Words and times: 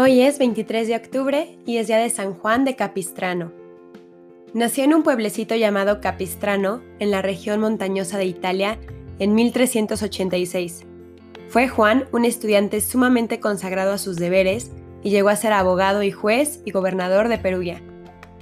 Hoy 0.00 0.22
es 0.22 0.38
23 0.38 0.86
de 0.86 0.94
octubre 0.94 1.58
y 1.66 1.78
es 1.78 1.88
día 1.88 1.98
de 1.98 2.08
San 2.08 2.32
Juan 2.32 2.64
de 2.64 2.76
Capistrano. 2.76 3.50
Nació 4.54 4.84
en 4.84 4.94
un 4.94 5.02
pueblecito 5.02 5.56
llamado 5.56 6.00
Capistrano, 6.00 6.82
en 7.00 7.10
la 7.10 7.20
región 7.20 7.58
montañosa 7.58 8.16
de 8.16 8.26
Italia, 8.26 8.78
en 9.18 9.34
1386. 9.34 10.86
Fue 11.48 11.66
Juan 11.66 12.04
un 12.12 12.24
estudiante 12.24 12.80
sumamente 12.80 13.40
consagrado 13.40 13.92
a 13.92 13.98
sus 13.98 14.18
deberes 14.18 14.70
y 15.02 15.10
llegó 15.10 15.30
a 15.30 15.36
ser 15.36 15.52
abogado 15.52 16.04
y 16.04 16.12
juez 16.12 16.62
y 16.64 16.70
gobernador 16.70 17.26
de 17.26 17.38
Perugia. 17.38 17.82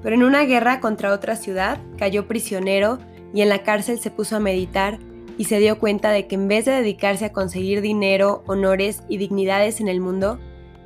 Pero 0.03 0.15
en 0.15 0.25
una 0.25 0.45
guerra 0.45 0.81
contra 0.81 1.15
otra 1.15 1.37
ciudad 1.37 1.81
cayó 1.97 2.29
prisionero 2.29 2.99
y 3.33 3.41
en 3.41 3.49
la 3.49 3.63
cárcel 3.63 3.99
se 3.99 4.11
puso 4.11 4.37
a 4.37 4.41
meditar 4.41 4.99
y 5.39 5.45
se 5.45 5.59
dio 5.59 5.79
cuenta 5.79 6.11
de 6.11 6.27
que 6.27 6.35
en 6.35 6.49
vez 6.49 6.67
de 6.67 6.73
dedicarse 6.73 7.25
a 7.25 7.33
conseguir 7.33 7.81
dinero, 7.81 8.43
honores 8.47 9.05
y 9.09 9.17
dignidades 9.17 9.81
en 9.81 9.89
el 9.89 10.03
mundo, 10.03 10.39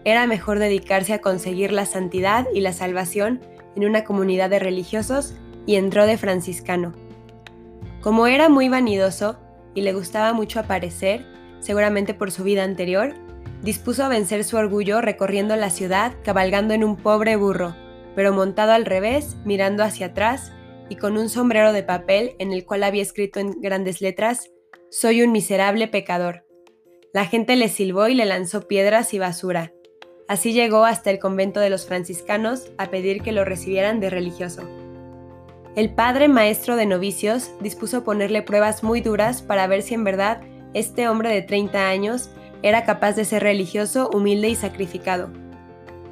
era 0.05 0.27
mejor 0.27 0.59
dedicarse 0.59 1.13
a 1.13 1.21
conseguir 1.21 1.73
la 1.73 1.87
santidad 1.87 2.47
y 2.55 2.61
la 2.61 2.73
salvación 2.73 3.41
en 3.77 3.85
una 3.85 4.05
comunidad 4.05 4.51
de 4.51 4.59
religiosos 4.59 5.35
y 5.67 5.77
entró 5.77 6.07
de 6.07 6.17
franciscano. 6.17 6.93
Como 8.01 8.27
era 8.27 8.49
muy 8.49 8.69
vanidoso 8.69 9.39
y 9.75 9.83
le 9.83 9.93
gustaba 9.93 10.33
mucho 10.33 10.61
aparecer, 10.61 11.27
seguramente 11.61 12.15
por 12.15 12.31
su 12.31 12.45
vida 12.45 12.65
anterior, 12.65 13.15
dispuso 13.63 14.05
a 14.05 14.09
vencer 14.09 14.45
su 14.45 14.57
orgullo 14.57 15.01
recorriendo 15.01 15.55
la 15.57 15.71
ciudad 15.71 16.15
cabalgando 16.25 16.73
en 16.73 16.83
un 16.83 16.97
pobre 16.97 17.37
burro, 17.37 17.77
pero 18.15 18.33
montado 18.33 18.73
al 18.73 18.87
revés, 18.87 19.37
mirando 19.45 19.85
hacia 19.85 20.07
atrás 20.07 20.53
y 20.89 20.97
con 20.97 21.17
un 21.17 21.29
sombrero 21.29 21.73
de 21.73 21.83
papel 21.83 22.35
en 22.39 22.53
el 22.53 22.65
cual 22.65 22.83
había 22.83 23.03
escrito 23.03 23.39
en 23.39 23.61
grandes 23.61 24.01
letras, 24.01 24.51
Soy 24.91 25.23
un 25.23 25.31
miserable 25.31 25.87
pecador. 25.87 26.45
La 27.13 27.25
gente 27.25 27.55
le 27.55 27.69
silbó 27.69 28.09
y 28.09 28.15
le 28.15 28.25
lanzó 28.25 28.67
piedras 28.67 29.15
y 29.15 29.21
basura, 29.21 29.73
Así 30.31 30.53
llegó 30.53 30.85
hasta 30.85 31.11
el 31.11 31.19
convento 31.19 31.59
de 31.59 31.71
los 31.71 31.87
franciscanos 31.87 32.71
a 32.79 32.87
pedir 32.87 33.21
que 33.21 33.33
lo 33.33 33.45
recibieran 33.45 33.99
de 33.99 34.11
religioso. 34.11 34.63
El 35.75 35.93
padre 35.93 36.29
maestro 36.29 36.77
de 36.77 36.87
novicios 36.87 37.51
dispuso 37.61 38.05
ponerle 38.05 38.41
pruebas 38.41 38.85
muy 38.85 39.01
duras 39.01 39.43
para 39.43 39.67
ver 39.67 39.83
si 39.83 39.95
en 39.95 40.05
verdad 40.05 40.41
este 40.73 41.09
hombre 41.09 41.31
de 41.31 41.43
30 41.43 41.89
años 41.89 42.31
era 42.63 42.85
capaz 42.85 43.15
de 43.15 43.25
ser 43.25 43.43
religioso, 43.43 44.09
humilde 44.15 44.51
y 44.51 44.55
sacrificado. 44.55 45.33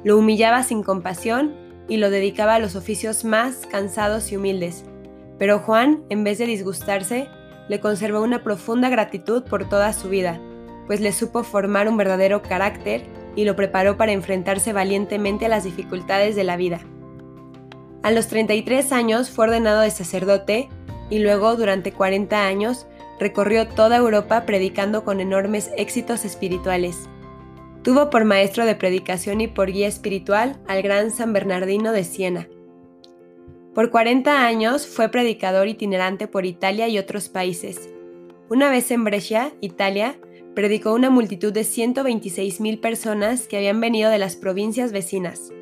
Lo 0.03 0.17
humillaba 0.17 0.63
sin 0.63 0.83
compasión 0.83 1.55
y 1.87 1.95
lo 1.95 2.09
dedicaba 2.09 2.55
a 2.55 2.59
los 2.59 2.75
oficios 2.75 3.23
más 3.23 3.65
cansados 3.67 4.33
y 4.33 4.35
humildes. 4.35 4.83
Pero 5.37 5.59
Juan, 5.59 6.03
en 6.09 6.25
vez 6.25 6.39
de 6.39 6.45
disgustarse, 6.45 7.29
le 7.69 7.79
conservó 7.79 8.21
una 8.21 8.43
profunda 8.43 8.89
gratitud 8.89 9.43
por 9.43 9.69
toda 9.69 9.93
su 9.93 10.09
vida, 10.09 10.41
pues 10.87 10.99
le 10.99 11.13
supo 11.13 11.43
formar 11.43 11.87
un 11.87 11.95
verdadero 11.95 12.41
carácter 12.41 13.05
y 13.39 13.45
lo 13.45 13.55
preparó 13.55 13.95
para 13.95 14.11
enfrentarse 14.11 14.73
valientemente 14.73 15.45
a 15.45 15.49
las 15.49 15.63
dificultades 15.63 16.35
de 16.35 16.43
la 16.43 16.57
vida. 16.57 16.81
A 18.03 18.11
los 18.11 18.27
33 18.27 18.91
años 18.91 19.29
fue 19.29 19.45
ordenado 19.45 19.79
de 19.79 19.91
sacerdote 19.91 20.67
y 21.09 21.19
luego 21.19 21.55
durante 21.55 21.93
40 21.93 22.45
años 22.45 22.85
recorrió 23.17 23.65
toda 23.65 23.95
Europa 23.95 24.45
predicando 24.45 25.05
con 25.05 25.21
enormes 25.21 25.71
éxitos 25.77 26.25
espirituales. 26.25 27.07
Tuvo 27.81 28.09
por 28.09 28.25
maestro 28.25 28.65
de 28.65 28.75
predicación 28.75 29.39
y 29.39 29.47
por 29.47 29.71
guía 29.71 29.87
espiritual 29.87 30.59
al 30.67 30.81
gran 30.81 31.09
San 31.09 31.31
Bernardino 31.31 31.93
de 31.93 32.03
Siena. 32.03 32.49
Por 33.73 33.89
40 33.89 34.45
años 34.45 34.85
fue 34.85 35.07
predicador 35.07 35.69
itinerante 35.69 36.27
por 36.27 36.45
Italia 36.45 36.89
y 36.89 36.97
otros 36.97 37.29
países. 37.29 37.89
Una 38.49 38.69
vez 38.69 38.91
en 38.91 39.05
Brescia, 39.05 39.53
Italia, 39.61 40.19
predicó 40.59 40.93
una 40.93 41.09
multitud 41.09 41.53
de 41.53 41.61
126.000 41.61 42.81
personas 42.81 43.47
que 43.47 43.55
habían 43.55 43.79
venido 43.79 44.11
de 44.11 44.17
las 44.17 44.35
provincias 44.35 44.91
vecinas. 44.91 45.53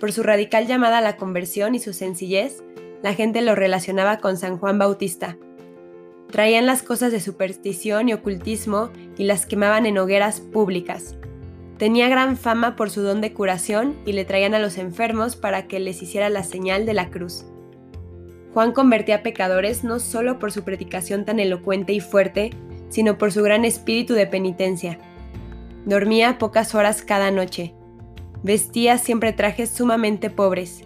Por 0.00 0.10
su 0.10 0.22
radical 0.22 0.66
llamada 0.66 0.96
a 0.96 1.02
la 1.02 1.18
conversión 1.18 1.74
y 1.74 1.80
su 1.80 1.92
sencillez, 1.92 2.64
la 3.02 3.12
gente 3.12 3.42
lo 3.42 3.54
relacionaba 3.54 4.20
con 4.20 4.38
San 4.38 4.56
Juan 4.56 4.78
Bautista. 4.78 5.36
Traían 6.30 6.64
las 6.64 6.82
cosas 6.82 7.12
de 7.12 7.20
superstición 7.20 8.08
y 8.08 8.14
ocultismo 8.14 8.88
y 9.18 9.24
las 9.24 9.44
quemaban 9.44 9.84
en 9.84 9.98
hogueras 9.98 10.40
públicas. 10.40 11.14
Tenía 11.76 12.08
gran 12.08 12.38
fama 12.38 12.74
por 12.74 12.88
su 12.88 13.02
don 13.02 13.20
de 13.20 13.34
curación 13.34 13.98
y 14.06 14.12
le 14.12 14.24
traían 14.24 14.54
a 14.54 14.60
los 14.60 14.78
enfermos 14.78 15.36
para 15.36 15.68
que 15.68 15.78
les 15.78 16.00
hiciera 16.00 16.30
la 16.30 16.42
señal 16.42 16.86
de 16.86 16.94
la 16.94 17.10
cruz. 17.10 17.44
Juan 18.54 18.72
convertía 18.72 19.22
pecadores 19.22 19.84
no 19.84 20.00
solo 20.00 20.38
por 20.38 20.52
su 20.52 20.64
predicación 20.64 21.26
tan 21.26 21.38
elocuente 21.38 21.92
y 21.92 22.00
fuerte, 22.00 22.52
sino 22.92 23.16
por 23.16 23.32
su 23.32 23.42
gran 23.42 23.64
espíritu 23.64 24.12
de 24.12 24.26
penitencia. 24.26 24.98
Dormía 25.86 26.36
pocas 26.36 26.74
horas 26.74 27.00
cada 27.00 27.30
noche. 27.30 27.72
Vestía 28.42 28.98
siempre 28.98 29.32
trajes 29.32 29.70
sumamente 29.70 30.28
pobres. 30.28 30.84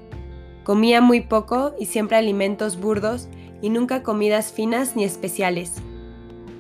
Comía 0.62 1.00
muy 1.00 1.22
poco 1.22 1.75
y 1.81 1.87
siempre 1.87 2.17
alimentos 2.17 2.78
burdos 2.78 3.28
y 3.61 3.71
nunca 3.71 4.05
comidas 4.05 4.53
finas 4.53 4.94
ni 4.94 5.03
especiales. 5.03 5.72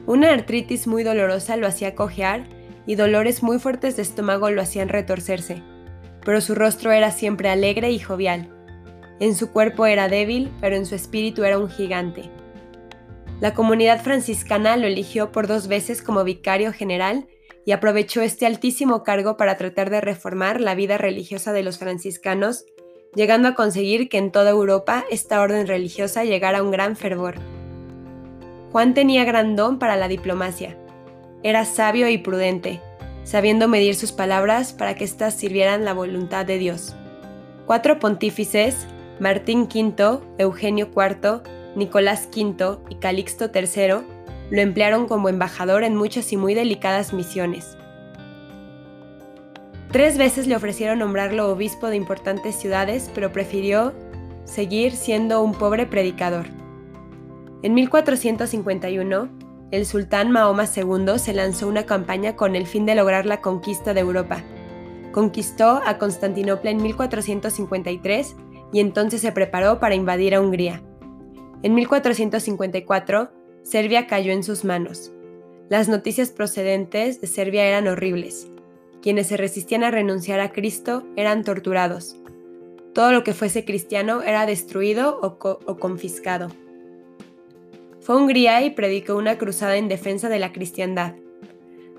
Una 0.06 0.32
artritis 0.32 0.88
muy 0.88 1.04
dolorosa 1.04 1.56
lo 1.56 1.68
hacía 1.68 1.94
cojear 1.94 2.44
y 2.84 2.96
dolores 2.96 3.44
muy 3.44 3.60
fuertes 3.60 3.94
de 3.94 4.02
estómago 4.02 4.50
lo 4.50 4.62
hacían 4.62 4.88
retorcerse, 4.88 5.62
pero 6.24 6.40
su 6.40 6.56
rostro 6.56 6.90
era 6.90 7.12
siempre 7.12 7.50
alegre 7.50 7.92
y 7.92 8.00
jovial. 8.00 8.48
En 9.20 9.36
su 9.36 9.52
cuerpo 9.52 9.86
era 9.86 10.08
débil, 10.08 10.50
pero 10.60 10.74
en 10.74 10.86
su 10.86 10.96
espíritu 10.96 11.44
era 11.44 11.58
un 11.58 11.70
gigante. 11.70 12.30
La 13.40 13.52
comunidad 13.52 14.02
franciscana 14.02 14.76
lo 14.76 14.86
eligió 14.86 15.30
por 15.30 15.46
dos 15.46 15.68
veces 15.68 16.00
como 16.00 16.24
vicario 16.24 16.72
general 16.72 17.26
y 17.66 17.72
aprovechó 17.72 18.22
este 18.22 18.46
altísimo 18.46 19.02
cargo 19.02 19.36
para 19.36 19.56
tratar 19.58 19.90
de 19.90 20.00
reformar 20.00 20.60
la 20.60 20.74
vida 20.74 20.96
religiosa 20.96 21.52
de 21.52 21.62
los 21.62 21.78
franciscanos, 21.78 22.64
llegando 23.14 23.48
a 23.48 23.54
conseguir 23.54 24.08
que 24.08 24.16
en 24.16 24.32
toda 24.32 24.50
Europa 24.50 25.04
esta 25.10 25.42
orden 25.42 25.66
religiosa 25.66 26.24
llegara 26.24 26.58
a 26.58 26.62
un 26.62 26.70
gran 26.70 26.96
fervor. 26.96 27.34
Juan 28.72 28.94
tenía 28.94 29.24
gran 29.24 29.54
don 29.54 29.78
para 29.78 29.96
la 29.96 30.08
diplomacia. 30.08 30.78
Era 31.42 31.64
sabio 31.66 32.08
y 32.08 32.18
prudente, 32.18 32.80
sabiendo 33.24 33.68
medir 33.68 33.96
sus 33.96 34.12
palabras 34.12 34.72
para 34.72 34.94
que 34.94 35.04
éstas 35.04 35.34
sirvieran 35.34 35.84
la 35.84 35.92
voluntad 35.92 36.46
de 36.46 36.56
Dios. 36.56 36.94
Cuatro 37.66 37.98
pontífices, 37.98 38.86
Martín 39.18 39.62
V, 39.62 40.20
Eugenio 40.38 40.88
IV, 40.94 41.42
Nicolás 41.76 42.28
V 42.34 42.78
y 42.88 42.96
Calixto 42.96 43.50
III 43.54 44.04
lo 44.50 44.60
emplearon 44.60 45.06
como 45.06 45.28
embajador 45.28 45.84
en 45.84 45.94
muchas 45.94 46.32
y 46.32 46.36
muy 46.36 46.54
delicadas 46.54 47.12
misiones. 47.12 47.76
Tres 49.92 50.18
veces 50.18 50.46
le 50.46 50.56
ofrecieron 50.56 50.98
nombrarlo 50.98 51.50
obispo 51.50 51.88
de 51.88 51.96
importantes 51.96 52.56
ciudades, 52.56 53.10
pero 53.14 53.32
prefirió 53.32 53.92
seguir 54.44 54.92
siendo 54.92 55.42
un 55.42 55.52
pobre 55.52 55.86
predicador. 55.86 56.46
En 57.62 57.74
1451, 57.74 59.28
el 59.70 59.86
sultán 59.86 60.30
Mahoma 60.30 60.64
II 60.64 61.18
se 61.18 61.32
lanzó 61.32 61.68
una 61.68 61.84
campaña 61.84 62.36
con 62.36 62.56
el 62.56 62.66
fin 62.66 62.86
de 62.86 62.94
lograr 62.94 63.26
la 63.26 63.40
conquista 63.40 63.94
de 63.94 64.00
Europa. 64.00 64.42
Conquistó 65.12 65.80
a 65.84 65.98
Constantinopla 65.98 66.70
en 66.70 66.82
1453 66.82 68.36
y 68.72 68.80
entonces 68.80 69.20
se 69.20 69.32
preparó 69.32 69.80
para 69.80 69.94
invadir 69.94 70.34
a 70.34 70.40
Hungría. 70.40 70.82
En 71.62 71.74
1454, 71.74 73.30
Serbia 73.62 74.06
cayó 74.06 74.32
en 74.32 74.44
sus 74.44 74.64
manos. 74.64 75.12
Las 75.68 75.88
noticias 75.88 76.30
procedentes 76.30 77.20
de 77.20 77.26
Serbia 77.26 77.64
eran 77.64 77.88
horribles. 77.88 78.48
Quienes 79.02 79.28
se 79.28 79.36
resistían 79.36 79.82
a 79.82 79.90
renunciar 79.90 80.40
a 80.40 80.52
Cristo 80.52 81.04
eran 81.16 81.42
torturados. 81.42 82.16
Todo 82.94 83.12
lo 83.12 83.24
que 83.24 83.34
fuese 83.34 83.64
cristiano 83.64 84.22
era 84.22 84.46
destruido 84.46 85.18
o, 85.20 85.38
confiscado. 85.78 86.48
Fue 88.00 88.14
a 88.14 88.18
Hungría 88.18 88.62
y 88.62 88.70
predicó 88.70 89.16
una 89.16 89.38
cruzada 89.38 89.76
en 89.76 89.88
defensa 89.88 90.28
de 90.28 90.38
la 90.38 90.52
cristiandad. 90.52 91.14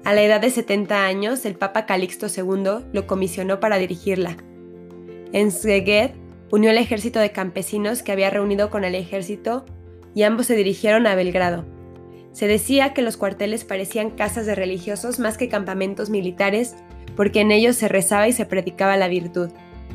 A 0.05 0.13
la 0.13 0.23
edad 0.23 0.39
de 0.39 0.49
70 0.49 1.05
años, 1.05 1.45
el 1.45 1.55
Papa 1.55 1.85
Calixto 1.85 2.27
II 2.27 2.85
lo 2.93 3.07
comisionó 3.07 3.59
para 3.59 3.77
dirigirla. 3.77 4.37
En 5.33 5.51
Szeged 5.51 6.11
unió 6.51 6.71
el 6.71 6.77
ejército 6.77 7.19
de 7.19 7.31
campesinos 7.31 8.03
que 8.03 8.11
había 8.11 8.29
reunido 8.29 8.69
con 8.69 8.83
el 8.83 8.95
ejército 8.95 9.65
y 10.13 10.23
ambos 10.23 10.47
se 10.47 10.55
dirigieron 10.55 11.07
a 11.07 11.15
Belgrado. 11.15 11.65
Se 12.31 12.47
decía 12.47 12.93
que 12.93 13.01
los 13.01 13.17
cuarteles 13.17 13.65
parecían 13.65 14.11
casas 14.11 14.45
de 14.45 14.55
religiosos 14.55 15.19
más 15.19 15.37
que 15.37 15.49
campamentos 15.49 16.09
militares, 16.09 16.75
porque 17.15 17.41
en 17.41 17.51
ellos 17.51 17.75
se 17.75 17.87
rezaba 17.87 18.27
y 18.27 18.31
se 18.31 18.45
predicaba 18.45 18.95
la 18.97 19.07
virtud. 19.07 19.49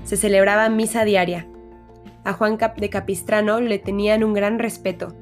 Se 0.04 0.16
celebraba 0.16 0.69
misa 0.69 1.04
diaria. 1.04 1.46
A 2.25 2.32
Juan 2.32 2.58
de 2.76 2.90
Capistrano 2.90 3.60
le 3.60 3.78
tenían 3.78 4.25
un 4.25 4.34
gran 4.34 4.58
respeto. 4.58 5.14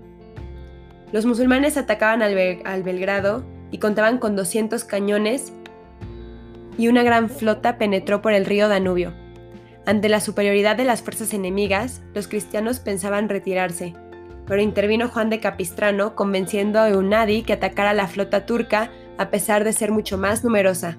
Los 1.12 1.26
musulmanes 1.26 1.76
atacaban 1.76 2.23
al, 2.23 2.37
al 2.65 2.83
Belgrado 2.83 3.44
y 3.71 3.79
contaban 3.79 4.19
con 4.19 4.37
200 4.37 4.85
cañones 4.85 5.53
y 6.79 6.88
una 6.88 7.03
gran 7.03 7.29
flota 7.29 7.76
penetró 7.76 8.23
por 8.23 8.33
el 8.33 8.47
río 8.47 8.69
Danubio. 8.69 9.12
Ante 9.87 10.09
la 10.09 10.21
superioridad 10.21 10.77
de 10.77 10.85
las 10.85 11.03
fuerzas 11.03 11.32
enemigas, 11.35 12.03
los 12.15 12.29
cristianos 12.29 12.81
pensaban 12.81 13.29
retirarse, 13.29 13.94
pero 14.47 14.61
intervino 14.61 15.09
Juan 15.09 15.31
de 15.31 15.41
Capistrano 15.41 16.15
convenciendo 16.15 16.81
a 16.81 16.88
Eunadi 16.91 17.43
que 17.43 17.53
atacara 17.55 17.94
la 17.94 18.09
flota 18.09 18.47
turca 18.47 18.91
a 19.17 19.31
pesar 19.31 19.65
de 19.65 19.73
ser 19.73 19.93
mucho 19.93 20.19
más 20.19 20.44
numerosa. 20.44 20.99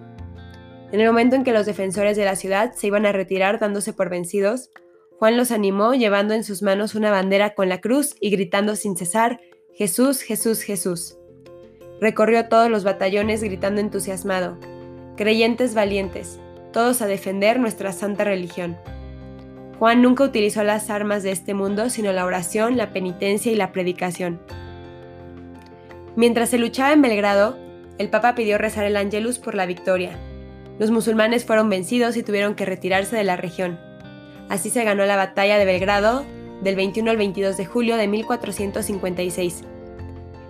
En 0.91 0.99
el 0.99 1.07
momento 1.07 1.35
en 1.35 1.43
que 1.43 1.53
los 1.53 1.65
defensores 1.65 2.17
de 2.17 2.25
la 2.25 2.35
ciudad 2.35 2.73
se 2.73 2.87
iban 2.87 3.05
a 3.05 3.11
retirar 3.11 3.59
dándose 3.59 3.93
por 3.93 4.09
vencidos, 4.09 4.69
Juan 5.19 5.37
los 5.37 5.51
animó 5.51 5.93
llevando 5.93 6.33
en 6.33 6.43
sus 6.43 6.63
manos 6.63 6.95
una 6.95 7.11
bandera 7.11 7.53
con 7.53 7.69
la 7.69 7.79
cruz 7.79 8.15
y 8.19 8.31
gritando 8.31 8.75
sin 8.75 8.97
cesar, 8.97 9.39
Jesús, 9.73 10.21
Jesús, 10.21 10.61
Jesús. 10.63 11.17
Recorrió 12.01 12.49
todos 12.49 12.69
los 12.69 12.83
batallones 12.83 13.43
gritando 13.43 13.79
entusiasmado, 13.79 14.57
creyentes 15.17 15.75
valientes, 15.75 16.39
todos 16.71 17.01
a 17.01 17.07
defender 17.07 17.59
nuestra 17.59 17.91
santa 17.91 18.23
religión. 18.23 18.77
Juan 19.79 20.01
nunca 20.01 20.23
utilizó 20.23 20.63
las 20.63 20.89
armas 20.89 21.23
de 21.23 21.31
este 21.31 21.53
mundo, 21.53 21.89
sino 21.89 22.13
la 22.13 22.25
oración, 22.25 22.77
la 22.77 22.93
penitencia 22.93 23.51
y 23.51 23.55
la 23.55 23.71
predicación. 23.71 24.39
Mientras 26.15 26.49
se 26.49 26.57
luchaba 26.57 26.93
en 26.93 27.01
Belgrado, 27.01 27.57
el 27.97 28.09
Papa 28.09 28.35
pidió 28.35 28.57
rezar 28.57 28.85
el 28.85 28.97
Angelus 28.97 29.39
por 29.39 29.55
la 29.55 29.65
victoria. 29.65 30.17
Los 30.77 30.91
musulmanes 30.91 31.45
fueron 31.45 31.69
vencidos 31.69 32.17
y 32.17 32.23
tuvieron 32.23 32.55
que 32.55 32.65
retirarse 32.65 33.15
de 33.15 33.23
la 33.23 33.37
región. 33.37 33.79
Así 34.49 34.69
se 34.69 34.83
ganó 34.83 35.05
la 35.05 35.15
batalla 35.15 35.57
de 35.57 35.65
Belgrado 35.65 36.25
del 36.61 36.75
21 36.75 37.09
al 37.11 37.17
22 37.17 37.57
de 37.57 37.65
julio 37.65 37.97
de 37.97 38.07
1456. 38.07 39.63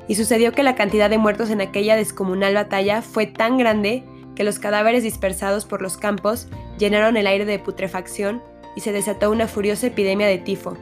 Y 0.07 0.15
sucedió 0.15 0.51
que 0.51 0.63
la 0.63 0.75
cantidad 0.75 1.09
de 1.09 1.17
muertos 1.17 1.50
en 1.51 1.62
aquella 1.62 1.95
descomunal 1.95 2.53
batalla 2.56 3.01
fue 3.01 3.27
tan 3.27 3.57
grande 3.57 4.03
que 4.41 4.45
los 4.45 4.57
cadáveres 4.57 5.03
dispersados 5.03 5.65
por 5.65 5.83
los 5.83 5.97
campos 5.97 6.47
llenaron 6.79 7.15
el 7.15 7.27
aire 7.27 7.45
de 7.45 7.59
putrefacción 7.59 8.41
y 8.75 8.81
se 8.81 8.91
desató 8.91 9.29
una 9.29 9.47
furiosa 9.47 9.85
epidemia 9.85 10.25
de 10.25 10.39
tifo. 10.39 10.75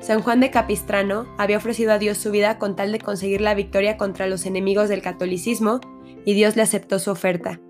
San 0.00 0.22
Juan 0.22 0.40
de 0.40 0.50
Capistrano 0.50 1.26
había 1.36 1.58
ofrecido 1.58 1.92
a 1.92 1.98
Dios 1.98 2.16
su 2.16 2.30
vida 2.30 2.56
con 2.56 2.76
tal 2.76 2.90
de 2.90 2.98
conseguir 2.98 3.42
la 3.42 3.52
victoria 3.52 3.98
contra 3.98 4.26
los 4.26 4.46
enemigos 4.46 4.88
del 4.88 5.02
catolicismo 5.02 5.80
y 6.24 6.32
Dios 6.32 6.56
le 6.56 6.62
aceptó 6.62 6.98
su 6.98 7.10
oferta. 7.10 7.60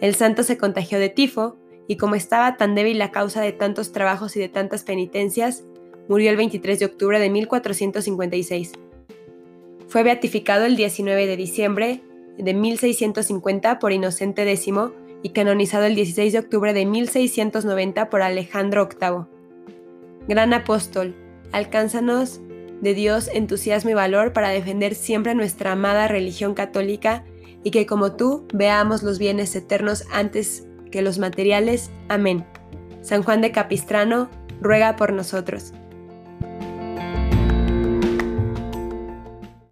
El 0.00 0.14
santo 0.14 0.42
se 0.42 0.56
contagió 0.56 0.98
de 0.98 1.10
tifo 1.10 1.58
y 1.86 1.98
como 1.98 2.14
estaba 2.14 2.56
tan 2.56 2.74
débil 2.74 3.02
a 3.02 3.10
causa 3.10 3.42
de 3.42 3.52
tantos 3.52 3.92
trabajos 3.92 4.34
y 4.34 4.40
de 4.40 4.48
tantas 4.48 4.82
penitencias, 4.82 5.64
murió 6.08 6.30
el 6.30 6.38
23 6.38 6.78
de 6.78 6.86
octubre 6.86 7.20
de 7.20 7.28
1456. 7.28 8.72
Fue 9.88 10.02
beatificado 10.04 10.64
el 10.64 10.76
19 10.76 11.26
de 11.26 11.36
diciembre 11.36 12.00
de 12.38 12.54
1650 12.54 13.78
por 13.78 13.92
Inocente 13.92 14.50
X 14.50 14.70
y 15.22 15.30
canonizado 15.30 15.84
el 15.84 15.94
16 15.94 16.32
de 16.32 16.38
octubre 16.38 16.72
de 16.72 16.86
1690 16.86 18.08
por 18.08 18.22
Alejandro 18.22 18.88
VIII. 18.88 19.26
Gran 20.28 20.54
apóstol, 20.54 21.14
alcánzanos 21.52 22.40
de 22.80 22.94
Dios 22.94 23.28
entusiasmo 23.32 23.90
y 23.90 23.94
valor 23.94 24.32
para 24.32 24.50
defender 24.50 24.94
siempre 24.94 25.34
nuestra 25.34 25.72
amada 25.72 26.06
religión 26.06 26.54
católica 26.54 27.24
y 27.64 27.70
que 27.70 27.86
como 27.86 28.12
tú 28.12 28.46
veamos 28.54 29.02
los 29.02 29.18
bienes 29.18 29.54
eternos 29.56 30.04
antes 30.12 30.66
que 30.90 31.02
los 31.02 31.18
materiales. 31.18 31.90
Amén. 32.08 32.46
San 33.02 33.22
Juan 33.22 33.40
de 33.40 33.52
Capistrano, 33.52 34.30
ruega 34.60 34.96
por 34.96 35.12
nosotros. 35.12 35.72